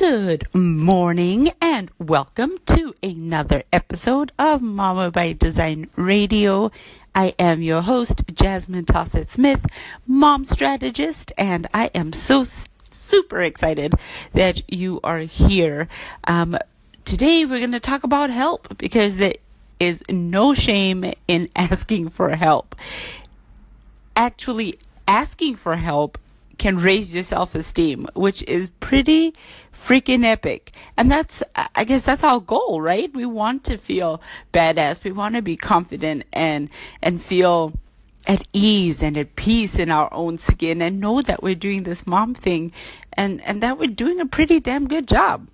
Good 0.00 0.46
morning 0.54 1.52
and 1.60 1.90
welcome 1.98 2.56
to 2.64 2.94
another 3.02 3.64
episode 3.70 4.32
of 4.38 4.62
Mama 4.62 5.10
by 5.10 5.34
Design 5.34 5.90
Radio. 5.94 6.72
I 7.14 7.34
am 7.38 7.60
your 7.60 7.82
host, 7.82 8.22
Jasmine 8.32 8.86
Tossett 8.86 9.28
Smith, 9.28 9.66
mom 10.06 10.46
strategist, 10.46 11.34
and 11.36 11.66
I 11.74 11.90
am 11.94 12.14
so 12.14 12.44
super 12.44 13.42
excited 13.42 13.92
that 14.32 14.62
you 14.72 15.00
are 15.04 15.18
here. 15.18 15.86
Um, 16.24 16.56
today 17.04 17.44
we're 17.44 17.58
going 17.58 17.72
to 17.72 17.78
talk 17.78 18.02
about 18.02 18.30
help 18.30 18.78
because 18.78 19.18
there 19.18 19.34
is 19.78 20.02
no 20.08 20.54
shame 20.54 21.12
in 21.28 21.50
asking 21.54 22.08
for 22.08 22.30
help. 22.36 22.74
Actually, 24.16 24.78
asking 25.06 25.56
for 25.56 25.76
help 25.76 26.16
can 26.60 26.76
raise 26.78 27.12
your 27.12 27.22
self 27.22 27.54
esteem, 27.54 28.06
which 28.14 28.42
is 28.44 28.70
pretty 28.80 29.34
freaking 29.80 30.24
epic. 30.24 30.72
And 30.96 31.10
that's, 31.10 31.42
I 31.74 31.84
guess 31.84 32.04
that's 32.04 32.22
our 32.22 32.40
goal, 32.40 32.80
right? 32.80 33.12
We 33.14 33.26
want 33.26 33.64
to 33.64 33.78
feel 33.78 34.20
badass. 34.52 35.02
We 35.02 35.12
want 35.12 35.34
to 35.36 35.42
be 35.42 35.56
confident 35.56 36.24
and, 36.32 36.68
and 37.02 37.20
feel 37.20 37.72
at 38.26 38.46
ease 38.52 39.02
and 39.02 39.16
at 39.16 39.34
peace 39.36 39.78
in 39.78 39.90
our 39.90 40.12
own 40.12 40.36
skin 40.38 40.82
and 40.82 41.00
know 41.00 41.22
that 41.22 41.42
we're 41.42 41.54
doing 41.54 41.84
this 41.84 42.06
mom 42.06 42.34
thing 42.34 42.72
and, 43.14 43.42
and 43.42 43.62
that 43.62 43.78
we're 43.78 43.88
doing 43.88 44.20
a 44.20 44.26
pretty 44.26 44.60
damn 44.60 44.86
good 44.86 45.08
job. 45.08 45.48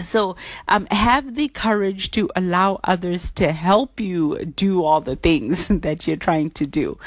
So, 0.00 0.36
um, 0.68 0.86
have 0.90 1.34
the 1.34 1.48
courage 1.48 2.10
to 2.12 2.30
allow 2.34 2.80
others 2.82 3.30
to 3.32 3.52
help 3.52 4.00
you 4.00 4.42
do 4.46 4.82
all 4.82 5.02
the 5.02 5.16
things 5.16 5.68
that 5.68 6.06
you're 6.06 6.16
trying 6.16 6.50
to 6.52 6.66
do. 6.66 6.98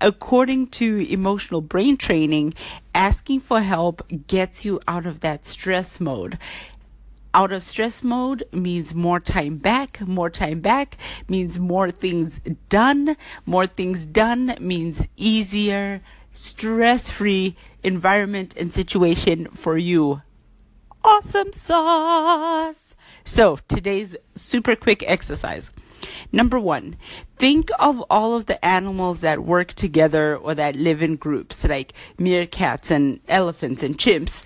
According 0.00 0.68
to 0.68 1.06
emotional 1.12 1.60
brain 1.60 1.98
training, 1.98 2.54
asking 2.94 3.40
for 3.40 3.60
help 3.60 4.02
gets 4.26 4.64
you 4.64 4.80
out 4.88 5.04
of 5.04 5.20
that 5.20 5.44
stress 5.44 6.00
mode. 6.00 6.38
Out 7.34 7.52
of 7.52 7.62
stress 7.62 8.02
mode 8.02 8.44
means 8.52 8.94
more 8.94 9.20
time 9.20 9.58
back. 9.58 10.00
More 10.00 10.30
time 10.30 10.60
back 10.60 10.96
means 11.28 11.58
more 11.58 11.90
things 11.90 12.40
done. 12.70 13.16
More 13.44 13.66
things 13.66 14.06
done 14.06 14.56
means 14.58 15.06
easier, 15.16 16.00
stress 16.32 17.10
free 17.10 17.54
environment 17.82 18.54
and 18.56 18.72
situation 18.72 19.46
for 19.48 19.76
you 19.76 20.22
awesome 21.04 21.52
sauce. 21.52 22.94
So 23.24 23.58
today's 23.68 24.16
super 24.34 24.76
quick 24.76 25.04
exercise. 25.06 25.70
Number 26.32 26.58
one, 26.58 26.96
think 27.36 27.70
of 27.78 28.02
all 28.10 28.34
of 28.34 28.46
the 28.46 28.64
animals 28.64 29.20
that 29.20 29.40
work 29.40 29.74
together 29.74 30.36
or 30.36 30.54
that 30.54 30.76
live 30.76 31.02
in 31.02 31.16
groups, 31.16 31.64
like 31.64 31.92
meerkats 32.18 32.90
and 32.90 33.20
elephants 33.28 33.82
and 33.82 33.98
chimps. 33.98 34.44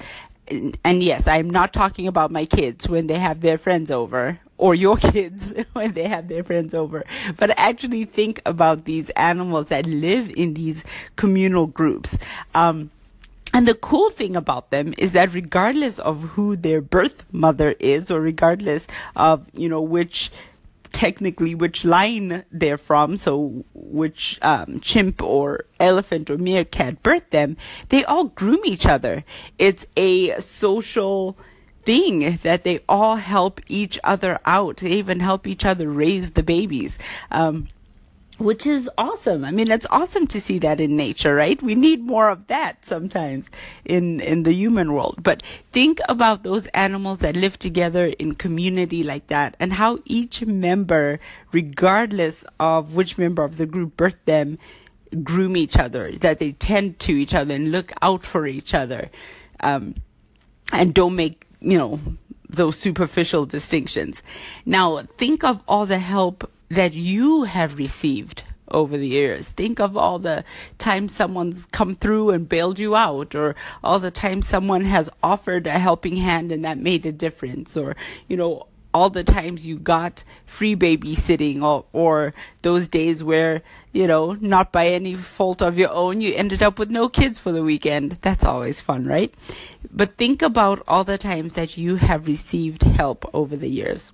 And, 0.48 0.76
and 0.84 1.02
yes, 1.02 1.26
I'm 1.26 1.48
not 1.48 1.72
talking 1.72 2.06
about 2.06 2.30
my 2.30 2.44
kids 2.44 2.88
when 2.88 3.06
they 3.06 3.18
have 3.18 3.40
their 3.40 3.58
friends 3.58 3.90
over 3.90 4.40
or 4.58 4.74
your 4.74 4.96
kids 5.12 5.52
when 5.72 5.92
they 5.92 6.08
have 6.08 6.28
their 6.28 6.44
friends 6.44 6.74
over, 6.74 7.04
but 7.36 7.50
actually 7.58 8.04
think 8.04 8.40
about 8.44 8.84
these 8.84 9.10
animals 9.10 9.66
that 9.66 9.86
live 9.86 10.30
in 10.36 10.54
these 10.54 10.84
communal 11.16 11.66
groups. 11.66 12.18
Um, 12.54 12.90
and 13.54 13.68
the 13.68 13.74
cool 13.74 14.10
thing 14.10 14.34
about 14.34 14.70
them 14.70 14.92
is 14.98 15.12
that 15.12 15.32
regardless 15.32 16.00
of 16.00 16.22
who 16.30 16.56
their 16.56 16.80
birth 16.80 17.24
mother 17.30 17.76
is, 17.78 18.10
or 18.10 18.20
regardless 18.20 18.88
of, 19.14 19.46
you 19.54 19.68
know, 19.68 19.80
which 19.80 20.32
technically 20.90 21.54
which 21.54 21.84
line 21.84 22.44
they're 22.50 22.76
from, 22.76 23.16
so 23.16 23.64
which 23.72 24.40
um, 24.42 24.80
chimp 24.80 25.22
or 25.22 25.66
elephant 25.78 26.30
or 26.30 26.36
meerkat 26.36 27.00
birthed 27.04 27.30
them, 27.30 27.56
they 27.90 28.04
all 28.04 28.24
groom 28.24 28.60
each 28.64 28.86
other. 28.86 29.24
It's 29.56 29.86
a 29.96 30.40
social 30.40 31.38
thing 31.84 32.38
that 32.42 32.64
they 32.64 32.80
all 32.88 33.16
help 33.16 33.60
each 33.68 34.00
other 34.02 34.40
out. 34.46 34.78
They 34.78 34.90
even 34.92 35.20
help 35.20 35.46
each 35.46 35.64
other 35.64 35.88
raise 35.88 36.32
the 36.32 36.42
babies. 36.42 36.98
Um, 37.30 37.68
which 38.38 38.66
is 38.66 38.90
awesome. 38.98 39.44
I 39.44 39.52
mean, 39.52 39.70
it's 39.70 39.86
awesome 39.90 40.26
to 40.28 40.40
see 40.40 40.58
that 40.58 40.80
in 40.80 40.96
nature, 40.96 41.34
right? 41.34 41.60
We 41.62 41.74
need 41.74 42.02
more 42.02 42.30
of 42.30 42.48
that 42.48 42.84
sometimes 42.84 43.48
in, 43.84 44.20
in 44.20 44.42
the 44.42 44.52
human 44.52 44.92
world. 44.92 45.22
But 45.22 45.42
think 45.70 46.00
about 46.08 46.42
those 46.42 46.66
animals 46.68 47.20
that 47.20 47.36
live 47.36 47.58
together 47.58 48.06
in 48.18 48.34
community 48.34 49.02
like 49.04 49.28
that 49.28 49.56
and 49.60 49.74
how 49.74 50.00
each 50.04 50.44
member, 50.44 51.20
regardless 51.52 52.44
of 52.58 52.96
which 52.96 53.16
member 53.18 53.44
of 53.44 53.56
the 53.56 53.66
group 53.66 53.96
birthed 53.96 54.24
them, 54.24 54.58
groom 55.22 55.56
each 55.56 55.76
other, 55.76 56.10
that 56.12 56.40
they 56.40 56.52
tend 56.52 56.98
to 56.98 57.12
each 57.12 57.34
other 57.34 57.54
and 57.54 57.70
look 57.70 57.92
out 58.02 58.24
for 58.24 58.48
each 58.48 58.74
other. 58.74 59.10
Um, 59.60 59.94
and 60.72 60.92
don't 60.92 61.14
make, 61.14 61.46
you 61.60 61.78
know, 61.78 62.00
those 62.48 62.76
superficial 62.76 63.46
distinctions. 63.46 64.22
Now, 64.66 65.02
think 65.18 65.44
of 65.44 65.60
all 65.68 65.86
the 65.86 65.98
help 65.98 66.50
that 66.68 66.94
you 66.94 67.44
have 67.44 67.78
received 67.78 68.44
over 68.70 68.96
the 68.96 69.06
years. 69.06 69.50
Think 69.50 69.78
of 69.78 69.96
all 69.96 70.18
the 70.18 70.44
times 70.78 71.14
someone's 71.14 71.66
come 71.66 71.94
through 71.94 72.30
and 72.30 72.48
bailed 72.48 72.78
you 72.78 72.96
out, 72.96 73.34
or 73.34 73.54
all 73.82 73.98
the 73.98 74.10
times 74.10 74.48
someone 74.48 74.82
has 74.82 75.10
offered 75.22 75.66
a 75.66 75.78
helping 75.78 76.16
hand 76.16 76.50
and 76.50 76.64
that 76.64 76.78
made 76.78 77.04
a 77.06 77.12
difference, 77.12 77.76
or, 77.76 77.94
you 78.28 78.36
know, 78.36 78.66
all 78.94 79.10
the 79.10 79.24
times 79.24 79.66
you 79.66 79.76
got 79.76 80.22
free 80.46 80.76
babysitting 80.76 81.62
or, 81.62 81.84
or 81.92 82.32
those 82.62 82.86
days 82.86 83.24
where, 83.24 83.60
you 83.92 84.06
know, 84.06 84.34
not 84.34 84.70
by 84.70 84.86
any 84.86 85.16
fault 85.16 85.60
of 85.60 85.76
your 85.76 85.90
own, 85.90 86.20
you 86.20 86.32
ended 86.32 86.62
up 86.62 86.78
with 86.78 86.90
no 86.90 87.08
kids 87.08 87.36
for 87.36 87.50
the 87.50 87.62
weekend. 87.64 88.12
That's 88.22 88.44
always 88.44 88.80
fun, 88.80 89.04
right? 89.04 89.34
But 89.90 90.16
think 90.16 90.42
about 90.42 90.80
all 90.86 91.02
the 91.02 91.18
times 91.18 91.54
that 91.54 91.76
you 91.76 91.96
have 91.96 92.28
received 92.28 92.84
help 92.84 93.28
over 93.34 93.56
the 93.56 93.68
years. 93.68 94.12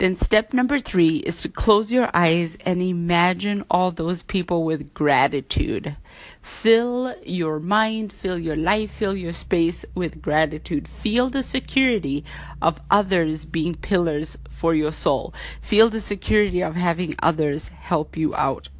Then 0.00 0.16
step 0.16 0.54
number 0.54 0.78
three 0.78 1.18
is 1.18 1.42
to 1.42 1.50
close 1.50 1.92
your 1.92 2.08
eyes 2.14 2.56
and 2.64 2.80
imagine 2.80 3.66
all 3.70 3.90
those 3.90 4.22
people 4.22 4.64
with 4.64 4.94
gratitude. 4.94 5.94
Fill 6.40 7.14
your 7.22 7.60
mind, 7.60 8.10
fill 8.10 8.38
your 8.38 8.56
life, 8.56 8.92
fill 8.92 9.14
your 9.14 9.34
space 9.34 9.84
with 9.94 10.22
gratitude. 10.22 10.88
Feel 10.88 11.28
the 11.28 11.42
security 11.42 12.24
of 12.62 12.80
others 12.90 13.44
being 13.44 13.74
pillars 13.74 14.38
for 14.48 14.74
your 14.74 14.90
soul. 14.90 15.34
Feel 15.60 15.90
the 15.90 16.00
security 16.00 16.62
of 16.62 16.76
having 16.76 17.14
others 17.22 17.68
help 17.68 18.16
you 18.16 18.34
out. 18.34 18.70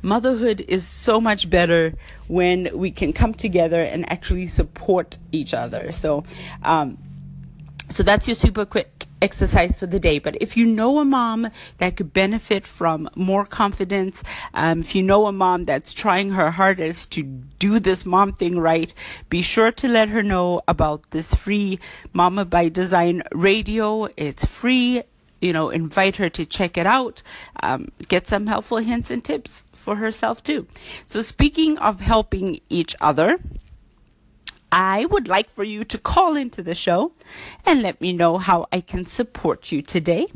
Motherhood 0.00 0.64
is 0.66 0.86
so 0.86 1.20
much 1.20 1.50
better 1.50 1.92
when 2.26 2.70
we 2.72 2.90
can 2.90 3.12
come 3.12 3.34
together 3.34 3.82
and 3.82 4.10
actually 4.10 4.46
support 4.46 5.18
each 5.30 5.52
other. 5.52 5.92
So, 5.92 6.24
um, 6.62 6.96
so 7.90 8.02
that's 8.02 8.26
your 8.26 8.34
super 8.34 8.64
quick 8.64 9.08
exercise 9.22 9.76
for 9.76 9.86
the 9.86 10.00
day. 10.00 10.18
But 10.18 10.36
if 10.40 10.56
you 10.56 10.66
know 10.66 10.98
a 10.98 11.04
mom 11.04 11.48
that 11.78 11.96
could 11.96 12.12
benefit 12.12 12.66
from 12.66 13.08
more 13.14 13.44
confidence, 13.44 14.22
um, 14.54 14.80
if 14.80 14.94
you 14.94 15.02
know 15.02 15.26
a 15.26 15.32
mom 15.32 15.64
that's 15.64 15.92
trying 15.92 16.30
her 16.30 16.52
hardest 16.52 17.10
to 17.12 17.22
do 17.58 17.78
this 17.78 18.06
mom 18.06 18.32
thing 18.32 18.58
right, 18.58 18.92
be 19.28 19.42
sure 19.42 19.72
to 19.72 19.88
let 19.88 20.08
her 20.08 20.22
know 20.22 20.62
about 20.66 21.10
this 21.10 21.34
free 21.34 21.78
Mama 22.12 22.44
by 22.44 22.68
Design 22.68 23.22
radio. 23.32 24.08
It's 24.16 24.44
free. 24.44 25.02
You 25.40 25.54
know, 25.54 25.70
invite 25.70 26.16
her 26.16 26.28
to 26.28 26.44
check 26.44 26.76
it 26.76 26.86
out, 26.86 27.22
um, 27.62 27.88
get 28.08 28.28
some 28.28 28.46
helpful 28.46 28.76
hints 28.76 29.10
and 29.10 29.24
tips 29.24 29.62
for 29.72 29.96
herself 29.96 30.42
too. 30.42 30.66
So 31.06 31.22
speaking 31.22 31.78
of 31.78 32.00
helping 32.00 32.60
each 32.68 32.94
other, 33.00 33.38
I 34.72 35.04
would 35.06 35.28
like 35.28 35.50
for 35.50 35.64
you 35.64 35.84
to 35.84 35.98
call 35.98 36.36
into 36.36 36.62
the 36.62 36.74
show 36.74 37.12
and 37.66 37.82
let 37.82 38.00
me 38.00 38.12
know 38.12 38.38
how 38.38 38.66
I 38.72 38.80
can 38.80 39.06
support 39.06 39.72
you 39.72 39.82
today. 39.82 40.26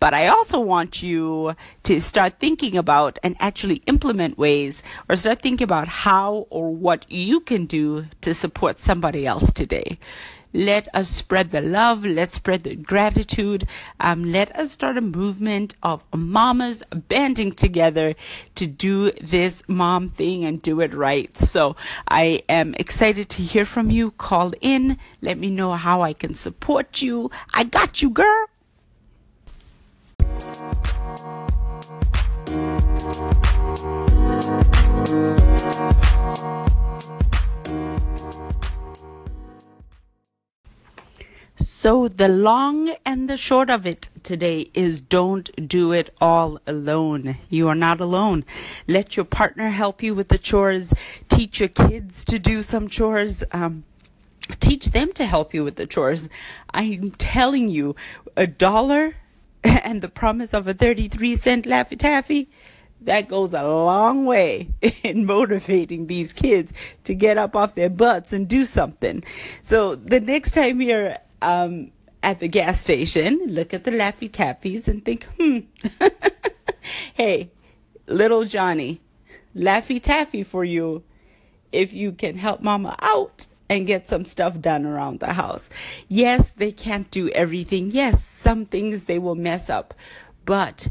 But 0.00 0.14
I 0.14 0.26
also 0.26 0.60
want 0.60 1.02
you 1.02 1.54
to 1.84 2.00
start 2.00 2.38
thinking 2.38 2.76
about 2.76 3.18
and 3.22 3.36
actually 3.38 3.76
implement 3.86 4.38
ways 4.38 4.82
or 5.08 5.16
start 5.16 5.40
thinking 5.40 5.64
about 5.64 5.88
how 5.88 6.46
or 6.50 6.74
what 6.74 7.06
you 7.10 7.40
can 7.40 7.66
do 7.66 8.06
to 8.20 8.34
support 8.34 8.78
somebody 8.78 9.26
else 9.26 9.52
today. 9.52 9.98
Let 10.56 10.86
us 10.94 11.08
spread 11.08 11.50
the 11.50 11.60
love. 11.60 12.06
Let's 12.06 12.36
spread 12.36 12.62
the 12.62 12.76
gratitude. 12.76 13.66
Um, 13.98 14.22
let 14.30 14.54
us 14.56 14.70
start 14.70 14.96
a 14.96 15.00
movement 15.00 15.74
of 15.82 16.04
mamas 16.14 16.84
banding 16.92 17.50
together 17.52 18.14
to 18.54 18.68
do 18.68 19.10
this 19.20 19.64
mom 19.66 20.08
thing 20.08 20.44
and 20.44 20.62
do 20.62 20.80
it 20.80 20.94
right. 20.94 21.36
So 21.36 21.74
I 22.06 22.44
am 22.48 22.74
excited 22.78 23.28
to 23.30 23.42
hear 23.42 23.64
from 23.64 23.90
you. 23.90 24.12
Call 24.12 24.52
in. 24.60 24.96
Let 25.20 25.38
me 25.38 25.50
know 25.50 25.72
how 25.72 26.02
I 26.02 26.12
can 26.12 26.34
support 26.34 27.02
you. 27.02 27.32
I 27.52 27.64
got 27.64 28.00
you, 28.00 28.10
girl. 28.10 28.43
So, 41.84 42.08
the 42.08 42.28
long 42.28 42.94
and 43.04 43.28
the 43.28 43.36
short 43.36 43.68
of 43.68 43.84
it 43.84 44.08
today 44.22 44.70
is 44.72 45.02
don't 45.02 45.50
do 45.68 45.92
it 45.92 46.08
all 46.18 46.58
alone. 46.66 47.36
You 47.50 47.68
are 47.68 47.74
not 47.74 48.00
alone. 48.00 48.46
Let 48.88 49.18
your 49.18 49.26
partner 49.26 49.68
help 49.68 50.02
you 50.02 50.14
with 50.14 50.28
the 50.28 50.38
chores. 50.38 50.94
Teach 51.28 51.60
your 51.60 51.68
kids 51.68 52.24
to 52.24 52.38
do 52.38 52.62
some 52.62 52.88
chores. 52.88 53.44
Um, 53.52 53.84
teach 54.60 54.92
them 54.92 55.12
to 55.12 55.26
help 55.26 55.52
you 55.52 55.62
with 55.62 55.76
the 55.76 55.84
chores. 55.84 56.30
I'm 56.72 57.10
telling 57.10 57.68
you, 57.68 57.96
a 58.34 58.46
dollar 58.46 59.16
and 59.62 60.00
the 60.00 60.08
promise 60.08 60.54
of 60.54 60.66
a 60.66 60.72
33 60.72 61.36
cent 61.36 61.66
Laffy 61.66 61.98
Taffy, 61.98 62.48
that 63.02 63.28
goes 63.28 63.52
a 63.52 63.62
long 63.62 64.24
way 64.24 64.70
in 65.02 65.26
motivating 65.26 66.06
these 66.06 66.32
kids 66.32 66.72
to 67.04 67.14
get 67.14 67.36
up 67.36 67.54
off 67.54 67.74
their 67.74 67.90
butts 67.90 68.32
and 68.32 68.48
do 68.48 68.64
something. 68.64 69.22
So 69.60 69.94
the 69.94 70.20
next 70.20 70.52
time 70.52 70.80
you're 70.80 71.18
um, 71.42 71.92
at 72.22 72.40
the 72.40 72.48
gas 72.48 72.80
station, 72.80 73.40
look 73.48 73.74
at 73.74 73.84
the 73.84 73.90
Laffy 73.90 74.30
Taffies 74.30 74.88
and 74.88 75.04
think, 75.04 75.24
hmm, 75.38 75.58
hey, 77.14 77.50
little 78.06 78.44
Johnny, 78.44 79.00
Laffy 79.54 80.02
Taffy 80.02 80.42
for 80.42 80.64
you 80.64 81.04
if 81.72 81.92
you 81.92 82.12
can 82.12 82.36
help 82.36 82.60
mama 82.60 82.96
out 83.00 83.46
and 83.68 83.86
get 83.86 84.08
some 84.08 84.24
stuff 84.24 84.60
done 84.60 84.86
around 84.86 85.20
the 85.20 85.34
house. 85.34 85.68
Yes, 86.08 86.50
they 86.50 86.70
can't 86.70 87.10
do 87.10 87.28
everything. 87.30 87.90
Yes, 87.90 88.24
some 88.24 88.66
things 88.66 89.04
they 89.04 89.18
will 89.18 89.34
mess 89.34 89.68
up. 89.68 89.94
But 90.44 90.88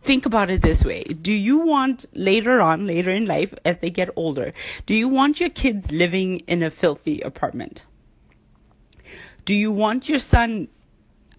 think 0.00 0.26
about 0.26 0.50
it 0.50 0.62
this 0.62 0.84
way. 0.84 1.04
Do 1.04 1.32
you 1.32 1.58
want 1.58 2.06
later 2.14 2.60
on, 2.60 2.86
later 2.86 3.10
in 3.10 3.26
life, 3.26 3.52
as 3.64 3.78
they 3.78 3.90
get 3.90 4.10
older, 4.16 4.52
do 4.86 4.94
you 4.94 5.08
want 5.08 5.40
your 5.40 5.50
kids 5.50 5.90
living 5.90 6.40
in 6.40 6.62
a 6.62 6.70
filthy 6.70 7.20
apartment? 7.20 7.84
Do 9.50 9.56
you 9.56 9.72
want 9.72 10.08
your 10.08 10.20
son 10.20 10.68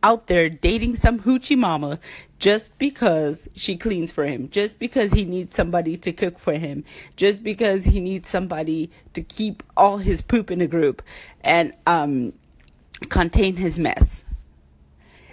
out 0.03 0.27
there 0.27 0.49
dating 0.49 0.97
some 0.97 1.21
hoochie 1.21 1.57
mama 1.57 1.97
just 2.39 2.77
because 2.77 3.47
she 3.55 3.77
cleans 3.77 4.11
for 4.11 4.25
him, 4.25 4.49
just 4.49 4.79
because 4.79 5.13
he 5.13 5.23
needs 5.23 5.55
somebody 5.55 5.95
to 5.95 6.11
cook 6.11 6.37
for 6.37 6.51
him, 6.51 6.83
just 7.15 7.41
because 7.41 7.85
he 7.85 8.01
needs 8.01 8.27
somebody 8.27 8.91
to 9.13 9.21
keep 9.21 9.63
all 9.77 9.99
his 9.99 10.21
poop 10.21 10.51
in 10.51 10.59
a 10.59 10.67
group 10.67 11.01
and 11.39 11.71
um, 11.87 12.33
contain 13.07 13.55
his 13.55 13.79
mess. 13.79 14.25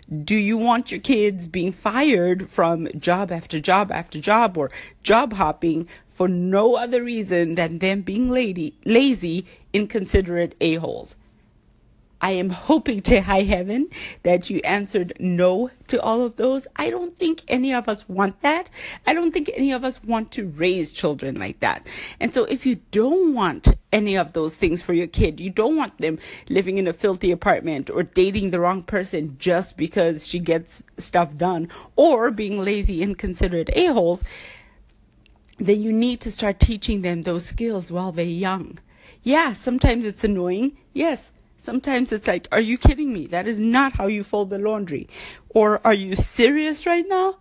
Do 0.09 0.37
you 0.37 0.57
want 0.57 0.93
your 0.93 1.01
kids 1.01 1.49
being 1.49 1.73
fired 1.73 2.49
from 2.49 2.87
job 2.97 3.33
after 3.33 3.59
job 3.59 3.91
after 3.91 4.21
job 4.21 4.57
or 4.57 4.71
job 5.03 5.33
hopping 5.33 5.89
for 6.11 6.29
no 6.29 6.77
other 6.77 7.03
reason 7.03 7.57
than 7.57 7.81
them 7.81 8.03
being 8.03 8.31
lady, 8.31 8.79
lazy, 8.85 9.47
inconsiderate 9.73 10.55
a-holes? 10.61 11.17
I 12.29 12.33
am 12.33 12.51
hoping 12.51 13.01
to 13.05 13.23
high 13.23 13.45
heaven 13.45 13.89
that 14.23 14.51
you 14.51 14.61
answered 14.63 15.15
no 15.19 15.71
to 15.87 15.99
all 16.03 16.27
of 16.27 16.37
those. 16.37 16.67
I 16.77 16.91
don't 16.91 17.17
think 17.17 17.43
any 17.49 17.73
of 17.73 17.89
us 17.89 18.07
want 18.07 18.43
that. 18.43 18.69
I 19.07 19.15
don't 19.15 19.33
think 19.33 19.51
any 19.55 19.73
of 19.73 19.83
us 19.83 20.05
want 20.05 20.31
to 20.33 20.47
raise 20.47 20.93
children 20.93 21.39
like 21.39 21.61
that. 21.61 21.87
And 22.21 22.35
so 22.35 22.45
if 22.45 22.67
you 22.67 22.81
don't 22.91 23.33
want 23.33 23.69
any 23.95 24.15
of 24.15 24.35
those 24.35 24.55
things 24.55 24.83
for 24.83 24.93
your 24.93 25.07
kid, 25.07 25.41
you 25.41 25.49
don't 25.49 25.75
want 25.75 25.97
them 25.97 26.19
living 26.51 26.77
in 26.77 26.87
a 26.87 26.93
filthy 26.93 27.31
apartment 27.31 27.89
or 27.89 28.03
dating 28.03 28.51
the 28.51 28.61
wrong 28.61 28.83
person 28.83 29.37
just 29.39 29.79
because 29.79 30.27
she 30.27 30.39
gets 30.39 30.83
stuff 30.99 31.35
done 31.35 31.71
or 31.97 32.31
being 32.31 32.63
lazy, 32.63 33.01
inconsiderate 33.01 33.71
a-holes, 33.73 34.23
then 35.57 35.81
you 35.81 35.95
need 35.95 36.21
to 36.21 36.31
start 36.31 36.61
teaching 36.61 37.01
them 37.01 37.23
those 37.23 37.47
skills 37.47 37.91
while 37.91 38.13
they're 38.13 38.27
young. 38.27 38.79
Yeah, 39.23 39.55
sometimes 39.55 40.05
it's 40.05 40.25
annoying. 40.25 40.77
Yes, 40.93 41.31
Sometimes 41.61 42.13
it's 42.13 42.29
like, 42.29 42.47
are 42.53 42.61
you 42.61 42.79
kidding 42.79 43.13
me? 43.13 43.27
That 43.27 43.49
is 43.49 43.59
not 43.59 43.95
how 43.95 44.07
you 44.07 44.23
fold 44.23 44.51
the 44.51 44.59
laundry. 44.59 45.09
Or 45.49 45.81
are 45.85 45.93
you 45.93 46.15
serious 46.15 46.87
right 46.87 47.05
now? 47.07 47.39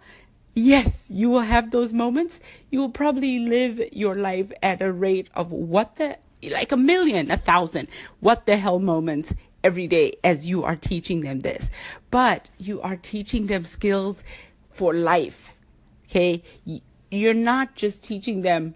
Yes, 0.55 1.05
you 1.07 1.29
will 1.29 1.41
have 1.41 1.69
those 1.69 1.93
moments. 1.93 2.39
You 2.71 2.79
will 2.79 2.89
probably 2.89 3.37
live 3.37 3.79
your 3.91 4.15
life 4.15 4.51
at 4.63 4.81
a 4.81 4.91
rate 4.91 5.29
of 5.35 5.51
what 5.51 5.97
the, 5.97 6.17
like 6.41 6.71
a 6.71 6.77
million, 6.77 7.29
a 7.29 7.37
thousand, 7.37 7.89
what 8.19 8.47
the 8.47 8.57
hell 8.57 8.79
moments 8.79 9.35
every 9.63 9.85
day 9.85 10.13
as 10.23 10.47
you 10.47 10.63
are 10.63 10.75
teaching 10.75 11.21
them 11.21 11.41
this. 11.41 11.69
But 12.09 12.49
you 12.57 12.81
are 12.81 12.95
teaching 12.95 13.45
them 13.45 13.65
skills 13.65 14.23
for 14.71 14.95
life. 14.95 15.51
Okay. 16.09 16.41
You're 17.11 17.35
not 17.35 17.75
just 17.75 18.01
teaching 18.01 18.41
them 18.41 18.73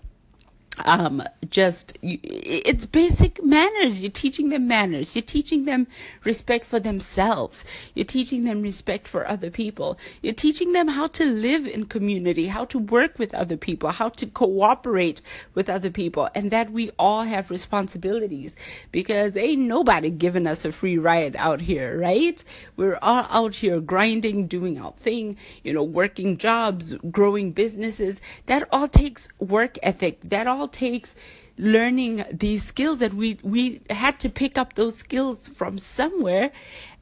um, 0.80 1.24
just 1.50 1.98
it's 2.02 2.86
basic 2.86 3.44
manners. 3.44 4.02
You're 4.02 4.12
teaching 4.12 4.50
them 4.50 4.68
manners. 4.68 5.16
You're 5.16 5.22
teaching 5.22 5.66
them 5.66 5.88
respect 6.24 6.66
for 6.66 6.80
themselves. 6.80 7.66
You're 7.94 8.06
teaching 8.06 8.46
them 8.46 8.62
respect 8.62 9.08
for 9.08 9.28
other 9.28 9.50
people. 9.50 9.98
You're 10.22 10.34
teaching 10.34 10.72
them 10.72 10.88
how 10.88 11.08
to 11.08 11.26
live 11.26 11.68
in 11.68 11.86
community, 11.86 12.48
how 12.48 12.66
to 12.66 12.80
work 12.80 13.20
with 13.20 13.34
other 13.34 13.58
people, 13.58 13.90
how 13.90 14.10
to 14.10 14.26
cooperate 14.26 15.22
with 15.54 15.70
other 15.70 15.90
people, 15.90 16.30
and 16.34 16.52
that 16.52 16.72
we 16.72 16.92
all 16.98 17.24
have 17.24 17.52
responsibilities 17.52 18.56
because 18.92 19.36
ain't 19.36 19.62
nobody 19.62 20.10
giving 20.10 20.48
us 20.48 20.64
a 20.64 20.72
free 20.72 20.98
ride 20.98 21.36
out 21.36 21.62
here, 21.62 22.00
right? 22.00 22.44
We're 22.78 23.00
all 23.02 23.28
out 23.30 23.56
here 23.56 23.82
grinding, 23.82 24.48
doing 24.48 24.80
our 24.80 24.94
thing, 24.94 25.38
you 25.64 25.74
know, 25.74 25.84
working 25.84 26.38
jobs, 26.38 26.96
growing 27.12 27.52
businesses. 27.52 28.22
That 28.46 28.68
all 28.72 28.88
takes 28.88 29.28
work 29.38 29.78
ethic. 29.84 30.20
That 30.24 30.48
all 30.48 30.61
takes 30.68 31.16
learning 31.58 32.26
these 32.32 32.64
skills 32.64 33.00
that 33.00 33.14
we 33.14 33.38
we 33.44 33.82
had 33.90 34.20
to 34.20 34.30
pick 34.30 34.58
up 34.58 34.74
those 34.74 34.98
skills 34.98 35.48
from 35.48 35.78
somewhere. 35.78 36.52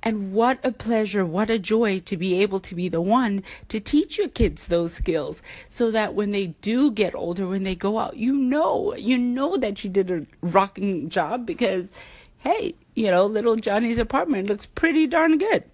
And 0.01 0.31
what 0.31 0.59
a 0.63 0.71
pleasure 0.71 1.25
what 1.25 1.49
a 1.49 1.59
joy 1.59 1.99
to 2.01 2.15
be 2.15 2.41
able 2.41 2.61
to 2.61 2.75
be 2.75 2.87
the 2.87 3.01
one 3.01 3.43
to 3.67 3.81
teach 3.81 4.17
your 4.17 4.29
kids 4.29 4.67
those 4.67 4.93
skills 4.93 5.41
so 5.69 5.91
that 5.91 6.13
when 6.13 6.31
they 6.31 6.47
do 6.61 6.89
get 6.89 7.13
older 7.15 7.45
when 7.47 7.63
they 7.63 7.75
go 7.75 7.99
out 7.99 8.15
you 8.15 8.33
know 8.33 8.95
you 8.95 9.17
know 9.17 9.57
that 9.57 9.83
you 9.83 9.89
did 9.89 10.09
a 10.09 10.25
rocking 10.41 11.09
job 11.09 11.45
because 11.45 11.91
hey 12.37 12.75
you 12.95 13.11
know 13.11 13.25
little 13.25 13.57
johnny's 13.57 13.97
apartment 13.97 14.47
looks 14.47 14.65
pretty 14.65 15.05
darn 15.05 15.37
good 15.37 15.65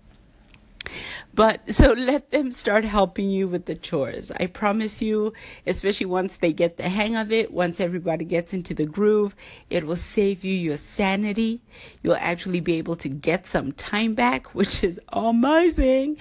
but 1.36 1.74
so 1.74 1.92
let 1.92 2.32
them 2.32 2.52
start 2.52 2.86
helping 2.86 3.30
you 3.30 3.48
with 3.48 3.66
the 3.66 3.76
chores. 3.76 4.32
I 4.40 4.48
promise 4.48 5.02
you, 5.02 5.34
especially 5.68 6.06
once 6.06 6.38
they 6.38 6.54
get 6.54 6.78
the 6.78 6.90
hang 6.90 7.16
of 7.16 7.32
it, 7.32 7.52
once 7.52 7.80
everybody 7.80 8.26
gets 8.26 8.54
into 8.54 8.74
the 8.74 8.86
groove, 8.86 9.36
it 9.70 9.86
will 9.86 9.98
save 9.98 10.44
you 10.44 10.54
your 10.54 10.78
sanity. 10.78 11.62
You'll 12.02 12.18
actually 12.20 12.62
be 12.62 12.76
able 12.76 12.96
to 12.98 13.10
get 13.10 13.46
some 13.46 13.74
time 13.74 14.16
back, 14.16 14.48
which 14.56 14.84
is 14.84 15.00
amazing. 15.10 16.18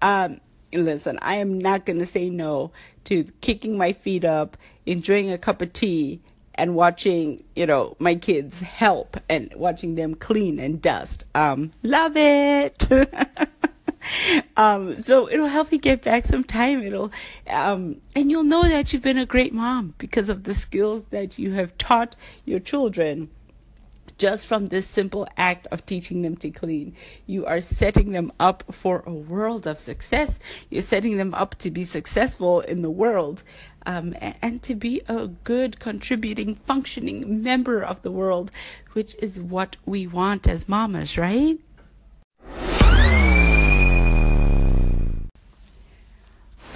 Um, 0.00 0.40
listen, 0.72 1.18
I 1.20 1.36
am 1.36 1.58
not 1.58 1.84
going 1.84 1.98
to 1.98 2.06
say 2.06 2.30
no 2.30 2.72
to 3.04 3.24
kicking 3.40 3.76
my 3.76 3.92
feet 3.92 4.24
up, 4.24 4.56
enjoying 4.86 5.30
a 5.30 5.38
cup 5.38 5.60
of 5.60 5.72
tea, 5.72 6.20
and 6.54 6.74
watching, 6.74 7.42
you 7.56 7.66
know, 7.66 7.96
my 7.98 8.14
kids 8.14 8.60
help 8.60 9.16
and 9.28 9.52
watching 9.56 9.94
them 9.94 10.14
clean 10.14 10.58
and 10.58 10.82
dust. 10.82 11.24
Um, 11.34 11.72
love 11.82 12.12
it. 12.16 12.86
um, 14.56 14.96
so 14.96 15.30
it'll 15.30 15.46
help 15.46 15.72
you 15.72 15.78
get 15.78 16.02
back 16.02 16.26
some 16.26 16.44
time. 16.44 16.82
It'll, 16.82 17.12
um, 17.48 18.00
and 18.14 18.30
you'll 18.30 18.44
know 18.44 18.62
that 18.62 18.92
you've 18.92 19.02
been 19.02 19.18
a 19.18 19.26
great 19.26 19.52
mom 19.52 19.94
because 19.98 20.28
of 20.28 20.44
the 20.44 20.54
skills 20.54 21.06
that 21.10 21.38
you 21.38 21.52
have 21.52 21.76
taught 21.78 22.16
your 22.44 22.60
children 22.60 23.30
just 24.18 24.46
from 24.46 24.66
this 24.66 24.86
simple 24.86 25.26
act 25.36 25.66
of 25.72 25.84
teaching 25.84 26.22
them 26.22 26.36
to 26.36 26.50
clean. 26.50 26.94
You 27.26 27.44
are 27.46 27.60
setting 27.60 28.12
them 28.12 28.30
up 28.38 28.62
for 28.70 29.02
a 29.04 29.12
world 29.12 29.66
of 29.66 29.80
success. 29.80 30.38
You're 30.70 30.82
setting 30.82 31.16
them 31.16 31.34
up 31.34 31.56
to 31.58 31.72
be 31.72 31.84
successful 31.84 32.60
in 32.60 32.82
the 32.82 32.90
world 32.90 33.42
um, 33.84 34.14
and, 34.20 34.36
and 34.40 34.62
to 34.62 34.74
be 34.74 35.02
a 35.08 35.26
good, 35.26 35.80
contributing, 35.80 36.54
functioning 36.54 37.42
member 37.42 37.82
of 37.82 38.02
the 38.02 38.12
world, 38.12 38.50
which 38.92 39.16
is 39.16 39.40
what 39.40 39.76
we 39.84 40.06
want 40.06 40.46
as 40.46 40.68
mamas, 40.68 41.18
right? 41.18 41.58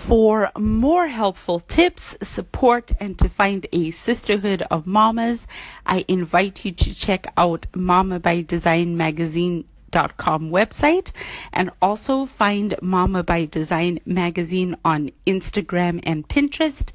For 0.07 0.53
more 0.57 1.09
helpful 1.09 1.59
tips, 1.59 2.17
support, 2.23 2.93
and 3.01 3.19
to 3.19 3.29
find 3.29 3.67
a 3.73 3.91
sisterhood 3.91 4.63
of 4.71 4.87
mamas, 4.87 5.49
I 5.85 6.05
invite 6.07 6.65
you 6.65 6.71
to 6.71 6.95
check 6.95 7.27
out 7.37 7.67
Mama 7.75 8.21
by 8.21 8.43
Design 8.43 8.97
magazine 8.97 9.65
dot 9.91 10.17
com 10.17 10.51
website 10.51 11.11
and 11.53 11.73
also 11.83 12.25
find 12.25 12.77
Mama 12.81 13.25
by 13.25 13.47
Design 13.47 13.99
magazine 14.07 14.77
on 14.85 15.11
Instagram 15.27 15.99
and 16.05 16.29
Pinterest 16.29 16.93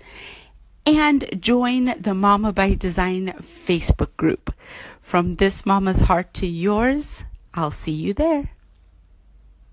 and 0.86 1.26
join 1.38 1.94
the 2.00 2.14
Mama 2.14 2.54
by 2.54 2.76
Design 2.76 3.34
Facebook 3.42 4.16
group. 4.16 4.54
From 5.02 5.34
this 5.34 5.66
mama's 5.66 6.00
heart 6.00 6.34
to 6.36 6.48
yours, 6.48 7.26
I'll 7.54 7.72
see 7.72 7.92
you 7.92 8.14
there. 8.14 8.52